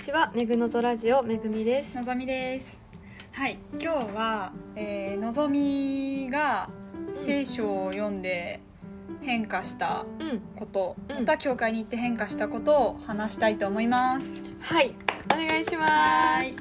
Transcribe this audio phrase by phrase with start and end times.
[0.00, 1.94] ちはめぐのぞラジオめぐみです。
[1.94, 2.80] のぞみです。
[3.32, 3.86] はい今日
[4.16, 6.70] は、えーのぞみが
[7.18, 8.60] 聖書を読んで
[9.20, 10.40] 変化したうん。
[10.56, 11.16] こと、うん。
[11.18, 14.42] また教会に行って変化したことを話したいと思います。
[14.60, 14.94] はい
[15.34, 16.56] お願いします。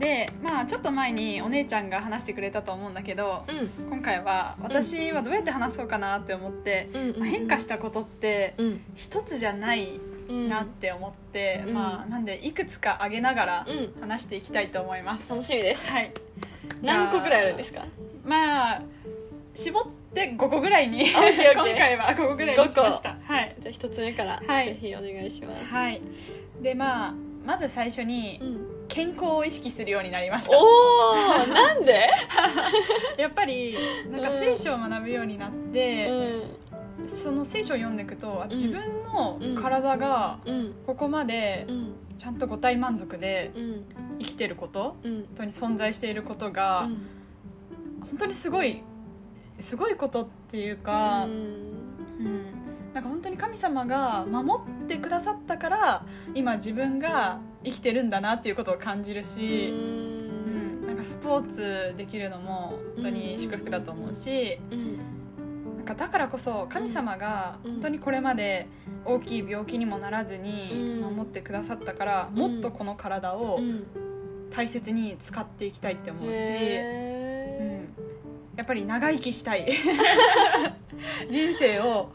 [0.00, 3.88] でまあちょっと前にお姉ちゃんが話してくれたと思うんだけどうん。
[3.88, 7.20] 今回は私はどうやって話そうかなって思って、うん。
[7.20, 8.80] まあ変化したことってうん。
[8.96, 11.74] 一つじゃないうんなって思って、うん。
[11.74, 14.00] まあなんでいくつか挙げながらうん。
[14.00, 15.88] 話していきたいと思います、楽しみです。
[15.90, 16.12] はい。
[16.82, 17.84] 何個くらいあるんですか？
[18.24, 18.82] まあ
[19.54, 19.82] 絞っ
[20.14, 23.16] て5個ぐらいに 今回は5個ぐらいにしました。
[23.24, 24.66] はい、じゃあ一つ目からはい。
[24.66, 25.72] ぜひお願いします。
[25.74, 26.00] はい、
[26.62, 28.70] でまあまず最初にうん。
[28.90, 30.58] 健康を意識するようになりました。
[30.58, 30.62] お
[31.12, 32.08] おなんで？
[33.18, 33.76] やっぱり
[34.10, 36.42] なんか聖書を学ぶようになって、うん
[37.10, 40.74] その聖書を読んでいくと、自分の体がうん。
[40.86, 41.92] ここまでうん。
[42.16, 43.84] ちゃんと五体満足でうん。
[44.18, 45.12] 生きてることうん。
[45.12, 46.88] 本当に存在していることが、
[48.00, 48.82] 本当にすごい
[49.60, 51.32] すごいことっていうか、うん。
[51.32, 52.44] うん。
[52.94, 60.86] なんか本当に神様が守ってくださったから今自分が生きてるんだなっていうことを感じるし、うん。
[60.86, 64.98] なんかスポーツできるのも本当に祝福だと思うし、うん
[65.94, 67.72] かだからこそ神様がうん。
[67.72, 68.68] 本当にこれまで
[69.04, 71.16] 大きい病気にもならずにうん。
[71.16, 73.86] 守ってくださったから、もっとこの体をうん。
[74.50, 78.56] 大切に使っていきたいって思うし、うへん。
[78.56, 79.70] やっぱり長生きしたい。
[81.30, 82.10] 人生を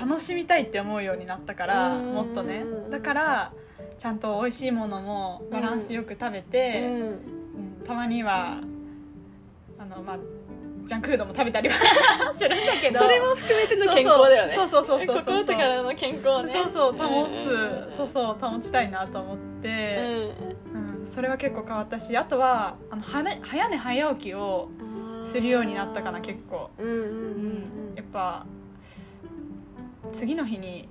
[0.00, 2.14] 楽しみたいって思うようになったから、うん。
[2.14, 2.64] もっとね。
[2.90, 3.52] だから
[3.98, 7.12] ちゃんと美味しいものもバランスよく食べて、
[7.84, 8.60] たまには
[9.78, 10.18] あの、まあ、
[10.86, 11.74] ジャンクフードも食べたりは
[12.34, 12.98] するんだけど。
[12.98, 14.54] それも含めての健康だよね。
[14.54, 15.06] そうそうそうそう
[15.96, 16.50] 健康をね。
[16.52, 17.26] そうそう保ん
[17.90, 19.96] つ、そうそう保ちたいなと思っうて、
[20.72, 20.76] ん。
[20.76, 24.68] うんそれは結構変わったしあとはあのはね早寝早起きを
[25.26, 28.46] するようになったかな結構、うんうんうんやっぱ
[30.12, 30.88] 次の日に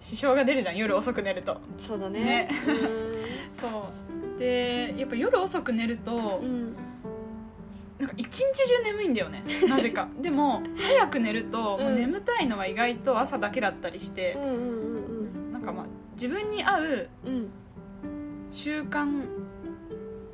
[0.00, 1.54] 支障が出るじゃん夜遅く寝ると。
[1.54, 2.20] うんそうだね。
[2.24, 2.48] ね。
[3.60, 4.38] そう。
[4.38, 6.76] でやっぱ夜遅く寝ると、うん
[8.18, 9.42] 一日中眠いんだよね。
[9.68, 10.08] なぜか。
[10.20, 11.84] でも早く寝ると、うん。
[11.86, 14.34] もう眠たいのは意外と朝だけだったりして
[15.52, 17.48] なんかまあ自分に合ううん。
[18.50, 19.24] 習慣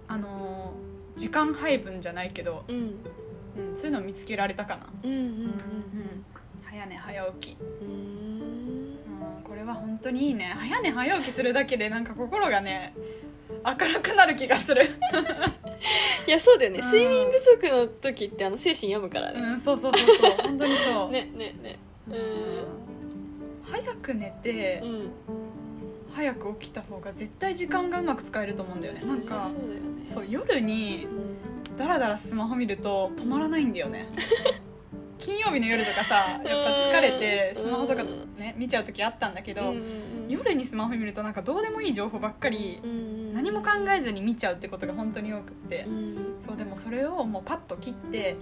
[0.09, 0.85] あのー
[1.17, 2.77] 時間配分じゃないけど、うん。
[2.77, 2.95] うん
[3.77, 5.55] そういうのを見つけられたかな、うんうん
[6.65, 7.95] 早寝早起き、うんうん。
[9.37, 10.53] うん、これは本当にいいね。
[10.57, 12.95] 早寝早起きするだけでなんか心がね
[13.65, 14.89] 明るくなる気がする
[16.27, 16.81] いやそうだよね。
[16.81, 16.87] うん。
[16.87, 19.41] 睡眠不足の時ってあの精神読むからね。
[19.41, 20.31] うんそうそうそうそう。
[20.43, 21.79] 本当にそう、ねねね。
[22.09, 22.15] うん。
[22.15, 22.19] う
[23.63, 25.11] 早く寝て、んうん
[26.13, 29.01] 早く起きた方が絶対時間がうまく使えると思うんだよね。
[29.05, 29.81] なんかそうだよね。
[30.09, 31.77] そう夜にうん。
[31.77, 34.07] ダラダラスマホ見ると止まらないんだよね。
[35.19, 37.63] 金曜日の夜とかさやっぱ疲れてうん。
[37.63, 38.05] スマホとか
[38.39, 45.85] ね見ちゃう時あったんだけど、うん夜にスマホ見るとなんかどうでもいい情報ばっかりうん何も考えずに見ちゃうってことが本当に多くって。
[45.87, 46.37] うん。
[46.41, 48.37] そうでもそれをもうパッと切って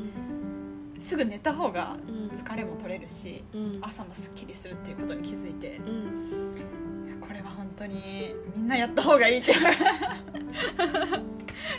[1.00, 2.28] すぐ寝た方がうん。
[2.36, 3.78] 疲れも取れるしうん。
[3.82, 5.76] 朝もすっきりするっていうことに気づいて。
[5.76, 5.80] い
[7.20, 9.52] これは本当にみんなやった方がいいって。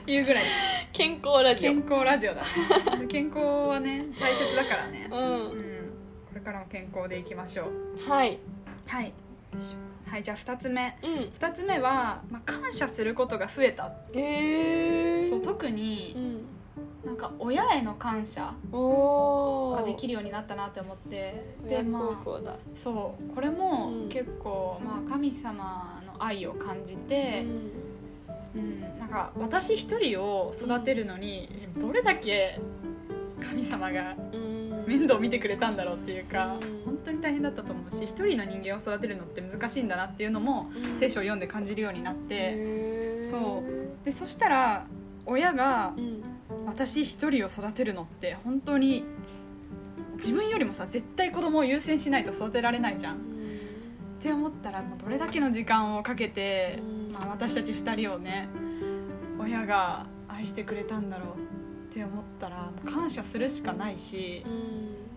[0.08, 0.46] いうぐらい。
[0.92, 1.72] 健康ラジオ。
[1.72, 2.44] 健康ラジオだ。
[3.08, 5.50] 健康はね大切だからね、ううんん、
[6.30, 8.10] これからも健康でいきましょう。
[8.10, 8.40] はい。
[8.88, 9.14] はい
[10.14, 10.96] はいじゃあ2つ目。
[11.02, 11.12] うん。
[11.40, 13.92] 2つ目は、まあ、感謝することが増えた。
[14.14, 16.46] へえそう特うにん。
[17.04, 21.56] なんか親への感謝おができるるようになったなって思って。
[21.68, 24.10] ででまあそうこれもうん。
[24.10, 27.48] 結構、まあ、神様の愛を感じて、
[28.56, 31.50] うん、なんか私一人を育てるのに
[31.80, 32.62] どれだけ
[33.44, 34.53] 神様がうん
[34.88, 36.82] 面倒見てくれたんだろうっていうかうん。
[36.86, 44.06] 本当に大変だったと思うし一人の人間を育てるのって難しいんだなっていうのも聖書を読んで感じるようになってそう。
[44.06, 44.88] でそしたら
[45.26, 46.24] 親がうん。
[46.66, 49.04] 私一人を育てるのって本当に
[50.16, 53.16] 自分よりもさ絶対子供を優先しないと育てられないじゃん。
[53.16, 53.18] っ
[54.22, 57.12] て思ったらもうどれだけの時間をかけて、うん。
[57.12, 58.48] まあ、私たち2人をね
[59.40, 61.43] 親が愛してくれたんだろう
[61.94, 64.52] って思ったら感謝するしかないし、うん。
[64.52, 65.14] うん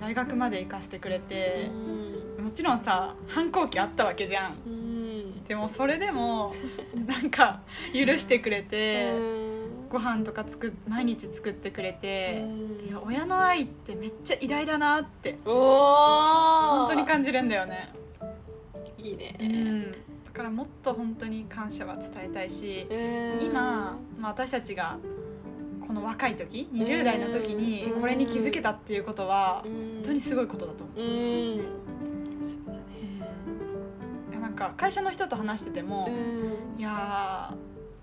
[0.00, 1.70] 大学まで行かせてくれて
[2.38, 2.44] う、ん。
[2.44, 4.54] もちろんさ反抗期あったわけじゃん。
[4.66, 5.44] うん。
[5.44, 6.54] でもそれでも
[7.06, 7.62] なんか
[7.92, 9.88] 許してくれて、うん。
[9.88, 12.88] ご飯とか作っ毎日作ってくれて、うん。
[12.88, 17.92] いや親の愛ってめっちゃ偉大だなって本当に感じるんだよね、
[18.98, 19.36] いいね。
[19.40, 19.94] うん、
[20.34, 24.98] からもっと本当に感謝は伝えたいしえー今、まあ、私たちが
[25.86, 29.72] この若い時20代の時にこれに気づけたっていうことはうん。
[29.72, 31.60] 本当にすごいことだと思う。
[34.40, 36.80] なんか会社の人と話してても、うん。
[36.80, 37.54] いや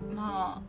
[0.02, 0.62] ーまあ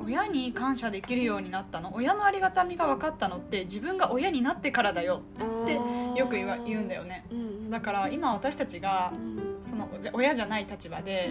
[0.00, 5.74] 親に感謝できるようになったの親のありがたみが分かったのって自分が親になってからだよって
[6.18, 7.26] よく言うんだよね。
[7.30, 7.70] うん。
[7.70, 9.38] だから今私たちがうん。
[9.60, 11.30] そのじゃ親じゃない立場で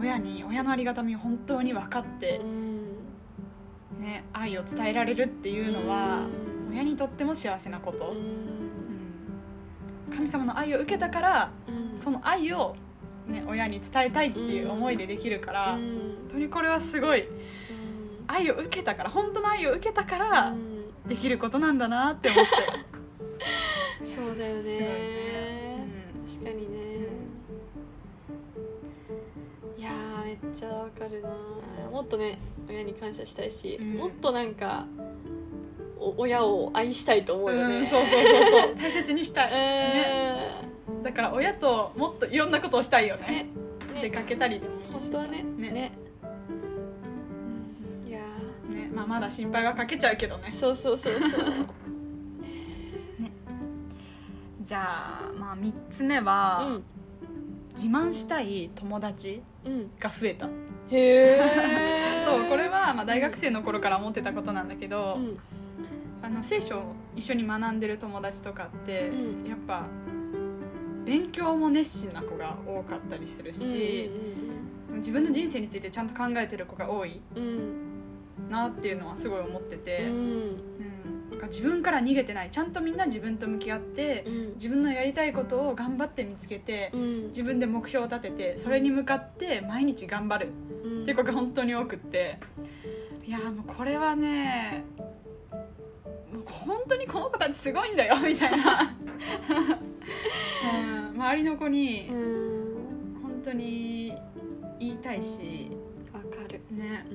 [0.00, 2.67] 親に親のありがたみを本当に分かってう、ん
[3.98, 6.26] ね、愛を伝えられるっていうのは
[6.70, 8.16] 親にとっても幸せなこと、うん。
[8.16, 8.48] うん
[10.14, 12.74] 神様の愛を受けたからうんその愛を、
[13.26, 17.26] ね、親に伝えたいっていう思いでできるから、うん本当にこれはすごい
[18.26, 20.78] 愛を受けたから本当の愛を受けたからうん
[21.08, 22.50] できることなんだなって思って、
[24.14, 24.78] そうだよね。
[24.78, 25.88] ね。
[26.28, 26.78] 確かにね。
[29.78, 31.30] いやーめっちゃわかるな
[31.90, 33.94] もっとね親に感謝したいし、うん。
[33.94, 34.86] もっとなんか
[35.98, 38.76] お親を愛したいと思うよね、うんそうそうそうそう。
[38.80, 43.46] 大切にしたい、ね、えだから親ともっといろんなことをしたいよーね。
[43.94, 44.02] ね。
[44.02, 45.42] 出かけたりでもいいし本当はね。
[45.42, 45.70] ね。
[45.70, 45.92] ね
[48.06, 48.20] いや
[48.70, 48.90] ね。
[48.94, 50.48] まあ、まだ心配はかけちゃうけどね。
[50.48, 51.30] ーそうそうそうそう。
[54.62, 56.84] じゃあ、まあ、3つ目は、うん。
[57.74, 59.90] 自慢したい友達うん。
[59.98, 60.46] が増えた。
[60.46, 60.50] へ
[60.90, 61.97] え
[62.36, 65.38] そうこれはまあ大学生の頃から思ってたことなんだけど、うん。
[66.20, 66.82] あの聖書を
[67.14, 69.48] 一緒に学んでる友達とかって、うん。
[69.48, 69.86] やっぱ
[71.04, 74.10] 勉強も熱心な子が多かったりするし、
[74.94, 77.42] 自分の人生についてちゃんと考えてる子が多いうん。
[77.42, 77.88] うん
[78.48, 80.62] なっていうのはすごい思ってて、うん。
[81.50, 84.54] 自分から逃げてないちゃんとみんな自分と向き合ってうん。
[84.54, 87.28] 自分のやりたいことを頑張って見つけてうん。
[87.28, 90.52] 自分で目標を立ててそれに向かって毎日頑張る
[91.08, 92.38] うんっていう子が本当に多くって。
[93.24, 94.84] いやもうこれはね
[96.32, 98.94] もう本当にこの子たちすごいんだよみたいな、
[101.10, 103.22] うん、周りの子にうん。
[103.22, 104.14] 本当に
[104.78, 105.70] 言いたいし。
[106.12, 106.60] わかる。
[106.70, 107.06] ね、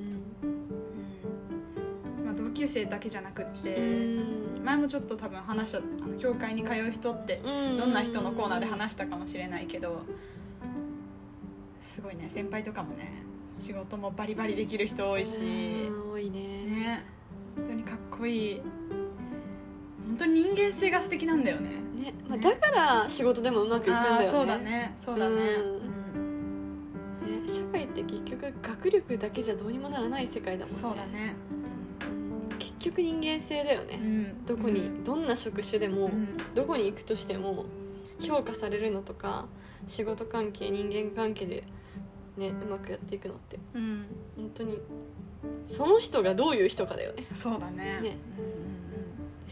[0.42, 0.48] うん。
[0.48, 2.24] うん。
[2.26, 4.62] まあ、同級生だけじゃなくって、うん。
[4.64, 10.02] 前もちょっと多分話したあの教会に通う人ってどんな人のコーナーで話したかもしれないけど
[11.82, 13.24] すごいね先輩とかもね
[13.56, 15.38] 仕事もバリバリできる人多いし。
[15.40, 16.40] うん多いね。
[16.66, 17.04] ね。
[17.56, 18.62] 本当にかっこいい。
[20.06, 21.80] 本当に人間性が素敵なんだよね。
[21.94, 22.14] ね。
[22.28, 22.42] まあ、ね。
[22.42, 24.26] だから仕事でもうまくいくんだよね。
[24.26, 24.94] そうだね。
[24.98, 25.36] そうだね。
[25.36, 25.54] ね
[27.46, 30.82] 社会って結局学力だけじゃどうにもならない世界だうんもんね。
[30.82, 31.36] そうだね。
[32.58, 34.44] 結局人間性だよね、うん。
[34.46, 36.36] どこに、どんな職種でも、うん。
[36.54, 37.64] どこに行くとしても
[38.20, 39.46] 評価されるのとか
[39.88, 41.64] 仕事関係人間関係で
[42.36, 43.58] ねうまくやっていくのって。
[43.74, 44.06] うん。
[44.36, 44.78] 本当に
[45.66, 47.26] その人がどういう人かだよね。
[47.34, 48.00] そうだね。
[48.02, 48.16] ね。
[48.38, 48.74] うん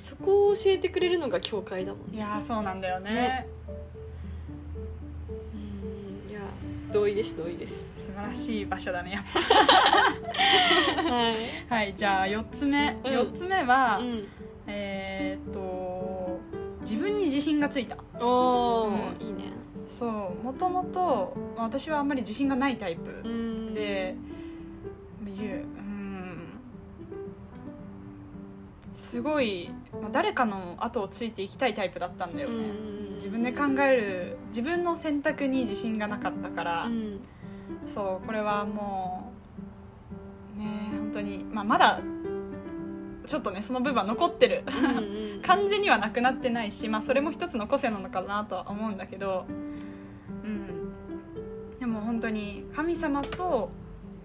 [0.03, 2.07] そこを教えてくれるのが教会だもんね。
[2.11, 3.11] うんいやーそうなんだよね。
[3.13, 3.47] ね。
[6.25, 6.41] うんいや
[6.93, 7.93] 同意です同意です。
[8.07, 9.31] 素晴らしい場所だねやっは
[11.31, 11.35] い、
[11.69, 13.13] ぱはいじゃあ4つ目、うん。
[13.13, 14.27] 4つ目は、うん、
[14.67, 16.41] えーっと
[16.81, 17.97] 自分に自信がついた。
[18.21, 18.95] おうん。
[19.21, 19.53] ーいいね
[19.99, 20.07] そ
[20.41, 23.75] うもともとまあ私はあんまり自信がないタイプん。
[23.75, 24.17] で、
[25.27, 26.59] いううん。
[28.93, 32.73] すごい、まあ、誰かの後をついていきたいタイプだったんだよね、
[33.15, 37.21] 自分で考える自分の選択に自信がなかったから、うん。
[37.87, 39.33] そうこれはも
[40.57, 42.01] うね本当に、まあ、まだ
[43.27, 44.65] ちょっとねその部分は残ってる。
[45.43, 49.45] 完全にはなくなってないし、まあ、それも一つの個性なのかなとは思うんだけど、
[52.13, 53.71] 本当に神様と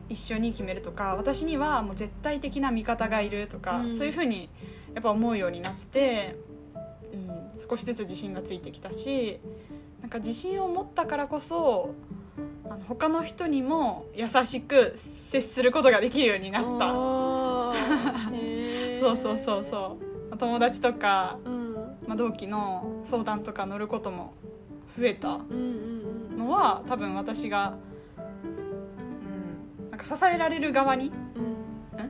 [0.09, 3.97] 一緒に決めるとか私にはもう絶対的な味方がいるとか、うん。
[3.97, 4.49] そういうふうに
[4.93, 6.35] やっぱ思うようになって、
[7.13, 7.29] うん、
[7.69, 9.39] 少しずつ自信がついてきたし
[10.01, 11.93] なんか自信を持ったからこそ
[12.65, 16.91] あの他の人にも優しく接することができるようになった。
[18.99, 19.97] そうそうそうそ
[20.33, 20.37] う。
[20.37, 21.73] 友達とかうん。
[22.05, 24.33] まあ、同期の相談とか乗ることも
[24.99, 25.29] 増えた。
[25.29, 25.41] うんうん
[25.91, 25.96] うん
[26.37, 27.77] のは多分私が、
[28.17, 31.11] うん、なんか支えられる側にん。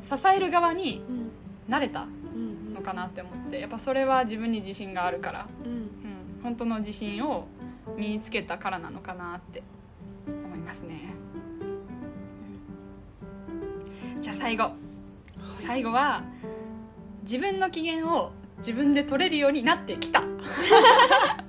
[0.04, 1.32] 支える側にうん。
[1.68, 5.72] なれたうんのかなって思ってやっぱそれは自分に自信があるから、うん。
[5.72, 5.90] うん、
[6.44, 7.48] 本当の自信を
[7.98, 9.64] 身につけたからなのかなって
[10.28, 11.14] 思いますね。
[14.22, 14.72] じゃあ最後。
[15.66, 16.24] 最後は
[17.24, 20.24] 自分の機嫌を自分で取れるようになってきた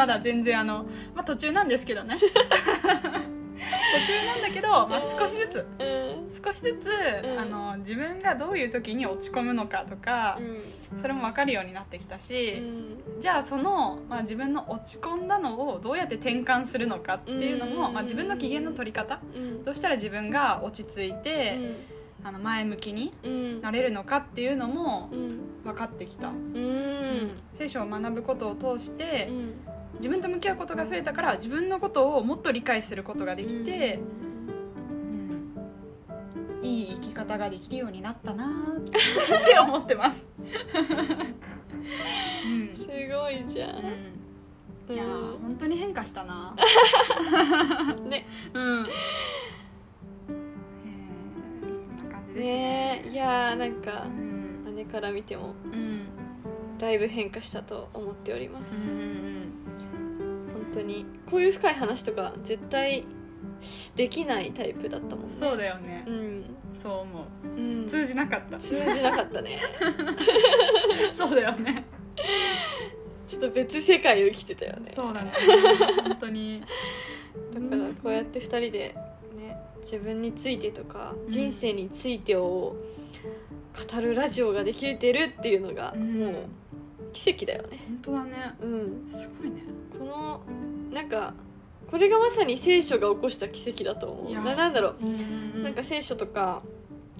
[0.00, 2.16] まだ全然あの、まあ、途中なんですけどね。
[3.92, 5.66] 途中なんだけど、まあ、少しずつ。
[5.78, 6.42] うん。
[6.42, 6.88] 少しずつ、
[7.30, 7.38] うん。
[7.38, 10.38] あの自分がどういう時に落ち込むのかとか、
[11.02, 13.20] それも分かるようになってきたうし、ん。
[13.20, 17.92] じゃあその、まあ、自分の落ち込んだのをどうやって転換するのかっていうのも、うん。
[17.92, 19.20] まあ、自分の機嫌の取り方。
[19.34, 19.64] うん。
[19.64, 21.58] どうしたら自分が落ち着いて、
[22.24, 23.60] あの前向きにうん。
[23.60, 25.40] なれるのかっていうのもうん。
[25.64, 27.30] 分かってきた、うん。
[27.54, 29.54] 聖書を学ぶことを通してうん
[30.00, 34.30] 自分と向き合うことが増えたから自分のことをもっと理解することができて、うん
[36.62, 40.26] いい生き方ができるようになったなーって思ってます、
[42.44, 42.76] うん。
[42.76, 43.70] すごいじゃん。
[44.88, 44.94] うん。
[44.94, 46.54] いやー本当に変化したな。
[48.08, 48.26] ね。
[48.52, 48.86] うん。
[50.82, 52.44] えーそんな感じですね。
[52.44, 54.76] ねえいやーなんかうん。
[54.76, 56.02] 姉から見てもうん。
[56.78, 58.74] だいぶ変化したと思っております。
[58.74, 59.39] うん
[60.74, 63.04] 当にこういう深い話とか絶対
[63.60, 65.32] しできないタイプだったもんね。
[65.38, 66.04] そうだよね。
[66.06, 67.48] うん、そう思う。
[67.56, 68.58] うん、通じなかった。
[68.58, 69.60] 通じなかったね。
[71.12, 71.84] そうだよね。
[73.26, 74.92] ちょっと別世界を生きてたよね。
[74.94, 75.32] そうだね。
[76.02, 76.62] 本当に。
[77.54, 78.94] だからこうやって2人で
[79.36, 81.30] ね自分についてとかうん。
[81.30, 82.76] 人生についてを
[83.92, 86.20] 語るラジオができてるっていうのがうん。
[86.20, 86.34] もう
[87.12, 87.84] 奇跡だよね。
[87.88, 88.54] 本当だね。
[88.62, 89.08] うん。
[89.08, 89.62] すごいね。
[89.98, 90.40] この
[90.92, 91.34] なんか
[91.90, 94.40] これがまさに聖書が起こした奇跡だと思いうや。
[94.42, 95.04] ななんだろう。
[95.04, 96.62] んうなんか聖書とか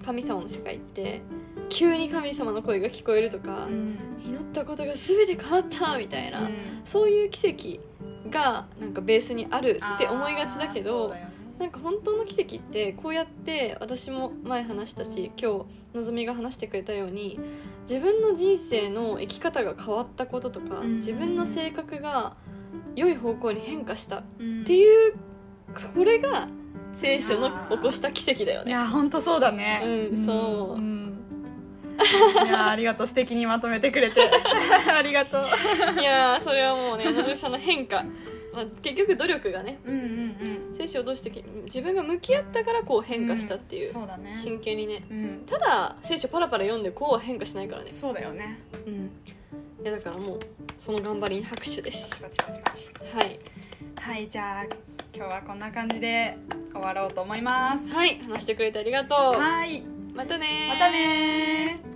[0.05, 1.21] 神様の世界って
[1.69, 3.99] 急に神様の声が聞こえるとかうん。
[4.25, 6.55] 祈ったことが全て変わったみたいな、うん。
[6.85, 11.15] そういう奇跡がなんかベースにあるって思いがちだけど
[11.59, 17.39] なんか本当の奇跡ってこうやって私も前話したし今日のぞみが話してくれたように
[17.91, 20.95] 自分の人生の生き方が変わったこととか、うん。
[20.95, 22.37] 自分の性格が
[22.95, 24.25] 良い方向に変化したっっ
[24.65, 25.15] ていう
[25.95, 26.47] これが
[27.01, 28.71] 聖書の起こした奇跡だよね。
[28.71, 29.83] いや本当そうだね。
[29.85, 30.81] うんそう。
[30.81, 31.17] ん。
[32.47, 33.07] いやありがとう。
[33.09, 34.21] 素敵にまとめてくれて。
[34.89, 35.43] ありがとう。
[36.01, 38.05] いやーそれはもうねのぞみさんの変化、
[38.53, 41.01] まあ、結局努力がねうんうんうん。
[41.01, 44.37] をどうしてき自分が向き合ったからこう変化したっていう、そうだね。
[44.37, 45.05] 真剣にね。
[45.11, 45.43] うん。
[45.47, 47.93] ただ聖書パラパラ読んでこうは変化しないからね。
[47.93, 48.59] そうだよね。
[48.87, 49.11] うん。
[49.83, 50.41] いやだからもう
[50.79, 52.23] その頑張りに拍手です。
[52.23, 53.39] はい。
[53.99, 54.65] はいじゃあ
[55.15, 56.37] 今日はこんな感じで
[56.73, 57.89] 終わろうと思います。
[57.89, 58.21] はい。
[58.21, 59.41] 話してくれてありがとう。
[59.41, 59.83] はい。
[60.15, 60.75] またねー。
[60.75, 61.90] またねー